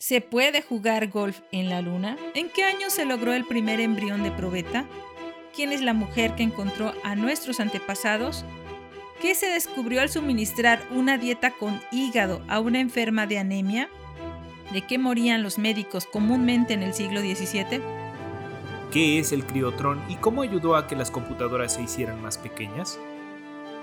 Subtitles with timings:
[0.00, 2.16] ¿Se puede jugar golf en la luna?
[2.34, 4.86] ¿En qué año se logró el primer embrión de probeta?
[5.54, 8.46] ¿Quién es la mujer que encontró a nuestros antepasados?
[9.20, 13.90] ¿Qué se descubrió al suministrar una dieta con hígado a una enferma de anemia?
[14.72, 17.82] ¿De qué morían los médicos comúnmente en el siglo XVII?
[18.90, 22.98] ¿Qué es el criotrón y cómo ayudó a que las computadoras se hicieran más pequeñas?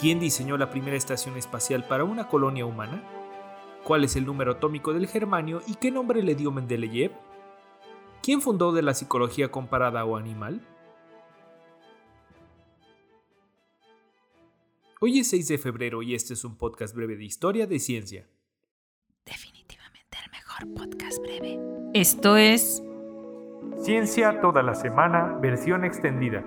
[0.00, 3.02] ¿Quién diseñó la primera estación espacial para una colonia humana?
[3.86, 7.12] ¿Cuál es el número atómico del germanio y qué nombre le dio Mendeleev?
[8.20, 10.60] ¿Quién fundó de la psicología comparada o animal?
[15.00, 18.26] Hoy es 6 de febrero y este es un podcast breve de historia de ciencia.
[19.24, 21.56] Definitivamente el mejor podcast breve.
[21.94, 22.82] Esto es
[23.78, 26.44] Ciencia toda la semana, versión extendida.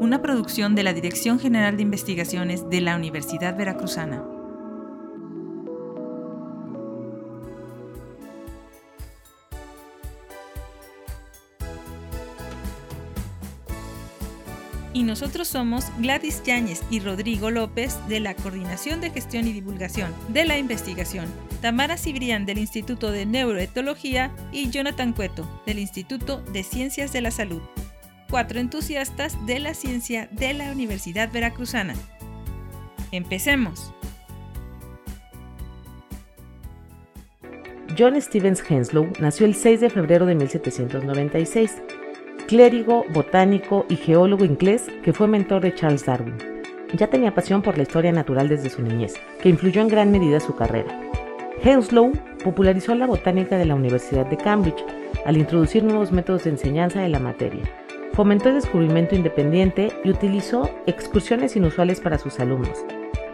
[0.00, 4.31] Una producción de la Dirección General de Investigaciones de la Universidad Veracruzana.
[14.92, 20.12] Y nosotros somos Gladys Yáñez y Rodrigo López de la Coordinación de Gestión y Divulgación
[20.28, 21.26] de la Investigación,
[21.60, 27.30] Tamara Cibrián del Instituto de Neuroetología y Jonathan Cueto del Instituto de Ciencias de la
[27.30, 27.62] Salud.
[28.30, 31.94] Cuatro entusiastas de la ciencia de la Universidad Veracruzana.
[33.10, 33.92] Empecemos.
[37.98, 41.82] John Stevens Henslow nació el 6 de febrero de 1796
[42.52, 46.36] clérigo, botánico y geólogo inglés que fue mentor de Charles Darwin.
[46.92, 50.38] Ya tenía pasión por la historia natural desde su niñez, que influyó en gran medida
[50.38, 51.00] su carrera.
[51.64, 52.12] Henslow
[52.44, 54.84] popularizó la botánica de la Universidad de Cambridge
[55.24, 57.62] al introducir nuevos métodos de enseñanza de la materia.
[58.12, 62.84] Fomentó el descubrimiento independiente y utilizó excursiones inusuales para sus alumnos,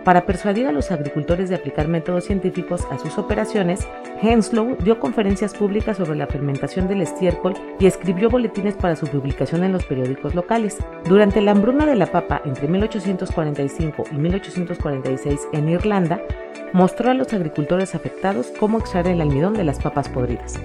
[0.09, 3.87] para persuadir a los agricultores de aplicar métodos científicos a sus operaciones,
[4.23, 9.65] Henslow dio conferencias públicas sobre la fermentación del estiércol y escribió boletines para su publicación
[9.65, 10.79] en los periódicos locales.
[11.05, 16.23] Durante la hambruna de la papa entre 1845 y 1846 en Irlanda,
[16.73, 20.59] mostró a los agricultores afectados cómo extraer el almidón de las papas podridas.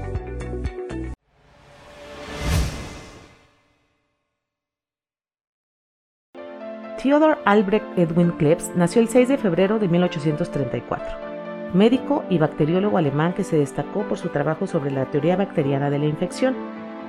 [7.03, 13.33] Theodor Albrecht Edwin Klebs nació el 6 de febrero de 1834, médico y bacteriólogo alemán
[13.33, 16.55] que se destacó por su trabajo sobre la teoría bacteriana de la infección.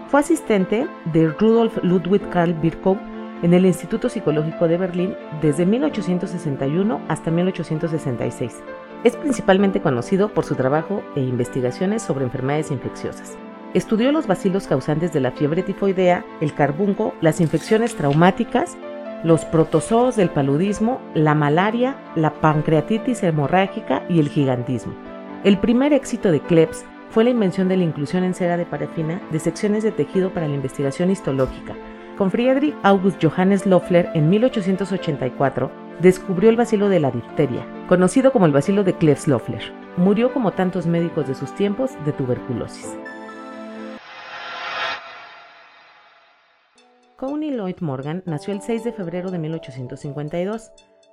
[0.09, 2.99] Fue asistente de Rudolf Ludwig Karl Virchow
[3.45, 8.65] en el Instituto Psicológico de Berlín desde 1861 hasta 1866.
[9.05, 13.39] Es principalmente conocido por su trabajo e investigaciones sobre enfermedades infecciosas.
[13.75, 18.77] Estudió los bacilos causantes de la fiebre tifoidea, el carbunco, las infecciones traumáticas
[19.25, 24.95] los protozoos del paludismo, la malaria, la pancreatitis hemorrágica y el gigantismo.
[25.45, 29.21] El primer éxito de Klebs fue la invención de la inclusión en cera de parafina
[29.31, 31.75] de secciones de tejido para la investigación histológica.
[32.19, 35.71] Con Friedrich August Johannes Loeffler en 1884
[36.01, 39.73] descubrió el bacilo de la difteria, conocido como el bacilo de Klebs-Loeffler.
[39.97, 42.97] Murió como tantos médicos de sus tiempos de tuberculosis.
[47.17, 50.73] Coney Lloyd Morgan nació el 6 de febrero de 1852,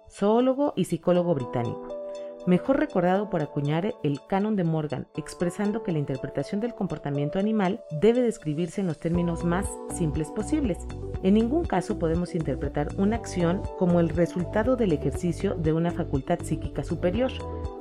[0.09, 2.07] zoólogo y psicólogo británico,
[2.47, 7.83] mejor recordado por acuñar el canon de Morgan, expresando que la interpretación del comportamiento animal
[8.01, 10.79] debe describirse en los términos más simples posibles.
[11.21, 16.39] En ningún caso podemos interpretar una acción como el resultado del ejercicio de una facultad
[16.41, 17.31] psíquica superior.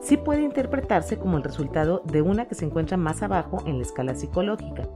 [0.03, 3.83] Sí puede interpretarse como el resultado de una que se encuentra más abajo en la
[3.83, 4.87] escala psicológica.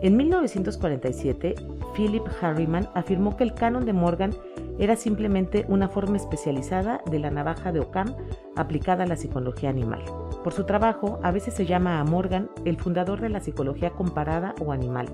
[0.00, 1.56] En 1947,
[1.96, 4.32] Philip Harriman afirmó que el canon de Morgan
[4.78, 8.14] era simplemente una forma especializada de la navaja de Occam
[8.54, 10.04] aplicada a la psicología animal.
[10.44, 14.54] Por su trabajo, a veces se llama a Morgan el fundador de la psicología comparada
[14.60, 15.08] o animal.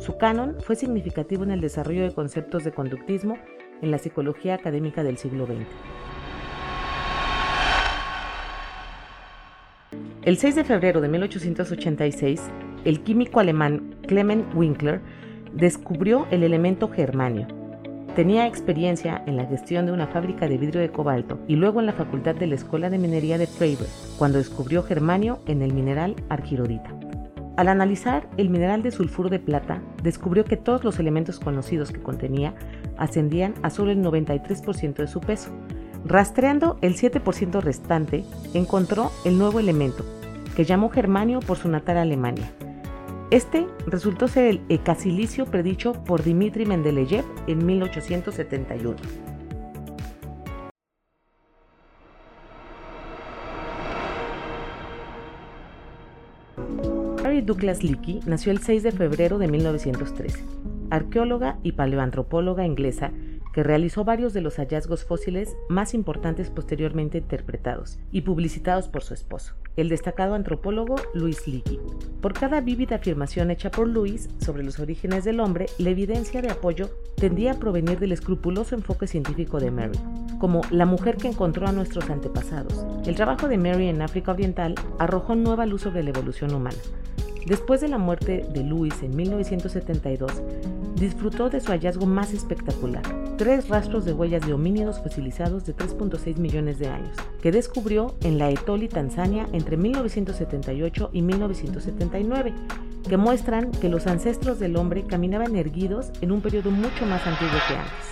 [0.00, 3.38] Su canon fue significativo en el desarrollo de conceptos de conductismo
[3.80, 5.66] en la psicología académica del siglo XX.
[10.26, 12.42] El 6 de febrero de 1886,
[12.84, 15.00] el químico alemán Clement Winkler
[15.54, 17.46] descubrió el elemento germanio.
[18.16, 21.86] Tenía experiencia en la gestión de una fábrica de vidrio de cobalto y luego en
[21.86, 23.88] la facultad de la Escuela de Minería de Freiburg,
[24.18, 26.92] cuando descubrió germanio en el mineral argirodita.
[27.56, 32.02] Al analizar el mineral de sulfuro de plata, descubrió que todos los elementos conocidos que
[32.02, 32.52] contenía
[32.98, 35.52] ascendían a solo el 93% de su peso.
[36.04, 38.24] Rastreando el 7% restante,
[38.54, 40.04] encontró el nuevo elemento,
[40.56, 42.50] que llamó germanio por su natal Alemania.
[43.30, 48.96] Este resultó ser el ecasilicio predicho por Dmitri Mendeleev en 1871.
[57.22, 60.42] Mary Douglas Leakey nació el 6 de febrero de 1913,
[60.88, 63.12] arqueóloga y paleoantropóloga inglesa
[63.52, 69.12] que realizó varios de los hallazgos fósiles más importantes posteriormente interpretados y publicitados por su
[69.12, 71.78] esposo, el destacado antropólogo Louis Leakey.
[72.20, 76.50] Por cada vívida afirmación hecha por Louis sobre los orígenes del hombre, la evidencia de
[76.50, 79.98] apoyo tendía a provenir del escrupuloso enfoque científico de Mary,
[80.38, 82.86] como la mujer que encontró a nuestros antepasados.
[83.06, 86.78] El trabajo de Mary en África Oriental arrojó nueva luz sobre la evolución humana.
[87.46, 90.42] Después de la muerte de Louis en 1972,
[90.96, 93.04] disfrutó de su hallazgo más espectacular,
[93.36, 98.38] tres rastros de huellas de homínidos fosilizados de 3.6 millones de años, que descubrió en
[98.38, 102.54] la Etoli, Tanzania, entre 1978 y 1979,
[103.08, 107.58] que muestran que los ancestros del hombre caminaban erguidos en un periodo mucho más antiguo
[107.68, 108.06] que antes.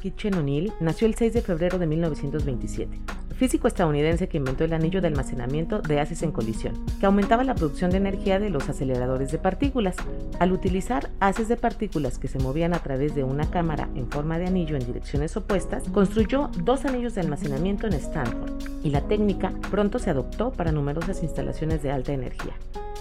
[0.00, 5.00] Kitchen O'Neill nació el 6 de febrero de 1927 físico estadounidense que inventó el anillo
[5.00, 9.32] de almacenamiento de haces en colisión, que aumentaba la producción de energía de los aceleradores
[9.32, 9.96] de partículas.
[10.38, 14.38] Al utilizar haces de partículas que se movían a través de una cámara en forma
[14.38, 18.52] de anillo en direcciones opuestas, construyó dos anillos de almacenamiento en Stanford,
[18.82, 22.54] y la técnica pronto se adoptó para numerosas instalaciones de alta energía.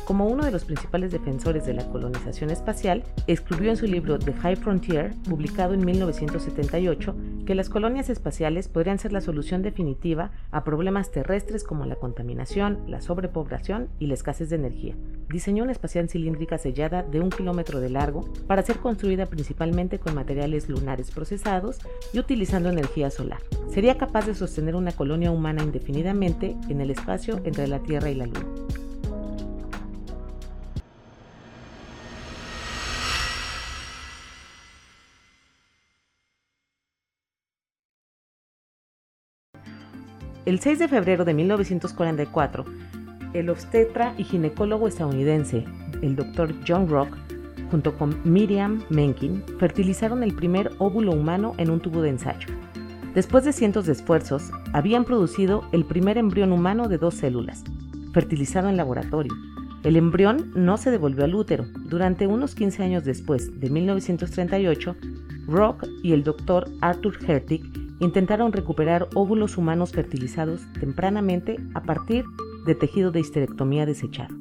[0.06, 4.34] Como uno de los principales defensores de la colonización espacial, escribió en su libro The
[4.34, 7.16] High Frontier, publicado en 1978,
[7.46, 12.80] que las colonias espaciales podrían ser la solución definitiva a problemas terrestres como la contaminación,
[12.86, 14.96] la sobrepoblación y la escasez de energía.
[15.30, 20.16] Diseñó una espacial cilíndrica sellada de un kilómetro de largo para ser construida principalmente con
[20.16, 21.80] materiales lunares procesados
[22.12, 23.40] y utilizando energía solar.
[23.70, 28.16] Sería capaz de sostener una colonia humana indefinidamente en el espacio entre la Tierra y
[28.16, 28.53] la Luna.
[40.46, 42.66] El 6 de febrero de 1944,
[43.34, 45.64] el obstetra y ginecólogo estadounidense,
[46.02, 46.54] el Dr.
[46.68, 47.16] John Rock,
[47.72, 52.50] junto con Miriam Menkin, fertilizaron el primer óvulo humano en un tubo de ensayo.
[53.16, 57.64] Después de cientos de esfuerzos, habían producido el primer embrión humano de dos células,
[58.12, 59.32] fertilizado en laboratorio.
[59.84, 61.66] El embrión no se devolvió al útero.
[61.86, 64.96] Durante unos 15 años después, de 1938,
[65.48, 66.70] Rock y el Dr.
[66.82, 72.26] Arthur Hertig intentaron recuperar óvulos humanos fertilizados tempranamente a partir
[72.66, 74.36] de tejido de histerectomía desechado.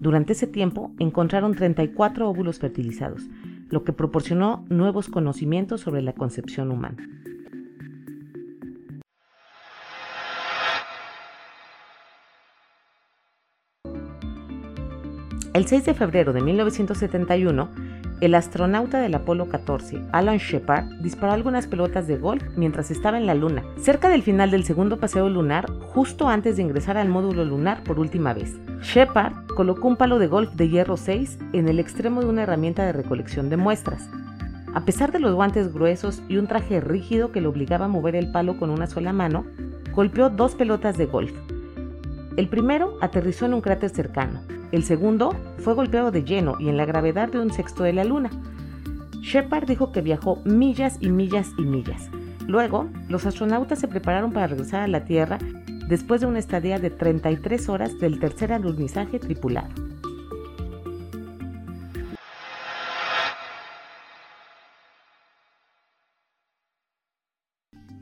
[0.00, 3.28] Durante ese tiempo encontraron 34 óvulos fertilizados,
[3.68, 7.08] lo que proporcionó nuevos conocimientos sobre la concepción humana.
[15.58, 17.68] El 6 de febrero de 1971,
[18.20, 23.26] el astronauta del Apolo 14, Alan Shepard, disparó algunas pelotas de golf mientras estaba en
[23.26, 27.44] la Luna, cerca del final del segundo paseo lunar, justo antes de ingresar al módulo
[27.44, 28.56] lunar por última vez.
[28.82, 32.84] Shepard colocó un palo de golf de hierro 6 en el extremo de una herramienta
[32.84, 34.08] de recolección de muestras.
[34.74, 38.16] A pesar de los guantes gruesos y un traje rígido que le obligaba a mover
[38.16, 39.44] el palo con una sola mano,
[39.94, 41.32] golpeó dos pelotas de golf.
[42.36, 44.42] El primero aterrizó en un cráter cercano,
[44.72, 48.04] el segundo fue golpeado de lleno y en la gravedad de un sexto de la
[48.04, 48.30] Luna.
[49.20, 52.10] Shepard dijo que viajó millas y millas y millas.
[52.46, 55.38] Luego, los astronautas se prepararon para regresar a la Tierra
[55.88, 59.68] después de una estadía de 33 horas del tercer alunizaje tripulado.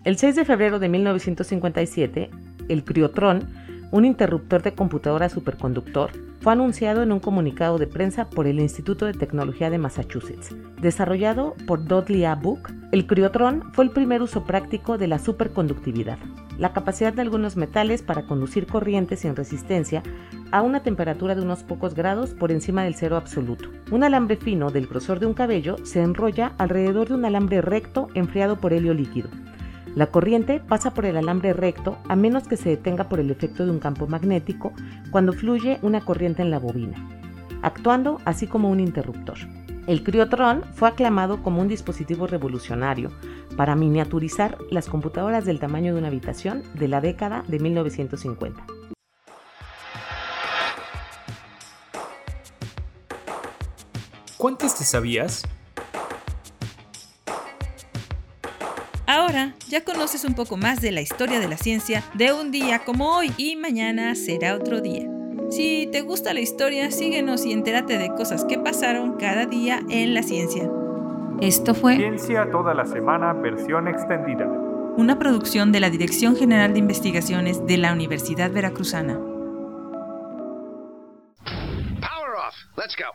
[0.04, 2.30] El 6 de febrero de 1957,
[2.68, 8.46] el criotrón un interruptor de computadora superconductor, fue anunciado en un comunicado de prensa por
[8.46, 10.54] el Instituto de Tecnología de Massachusetts.
[10.80, 12.34] Desarrollado por Dudley A.
[12.34, 16.18] Book, el criotron fue el primer uso práctico de la superconductividad,
[16.58, 20.02] la capacidad de algunos metales para conducir corrientes sin resistencia
[20.52, 23.68] a una temperatura de unos pocos grados por encima del cero absoluto.
[23.90, 28.08] Un alambre fino del grosor de un cabello se enrolla alrededor de un alambre recto
[28.14, 29.28] enfriado por helio líquido.
[29.94, 33.64] La corriente pasa por el alambre recto a menos que se detenga por el efecto
[33.64, 34.72] de un campo magnético
[35.10, 36.96] cuando fluye una corriente en la bobina,
[37.62, 39.38] actuando así como un interruptor.
[39.86, 43.12] El criotrón fue aclamado como un dispositivo revolucionario
[43.56, 48.66] para miniaturizar las computadoras del tamaño de una habitación de la década de 1950.
[54.36, 55.44] ¿Cuántas te sabías?
[59.16, 62.80] Ahora ya conoces un poco más de la historia de la ciencia de un día
[62.80, 65.08] como hoy y mañana será otro día.
[65.50, 70.12] Si te gusta la historia, síguenos y entérate de cosas que pasaron cada día en
[70.12, 70.70] la ciencia.
[71.40, 74.46] Esto fue Ciencia toda la semana versión extendida.
[74.98, 79.14] una producción de la Dirección General de Investigaciones de la Universidad Veracruzana.
[82.02, 82.54] Power off.
[82.76, 83.14] Let's go.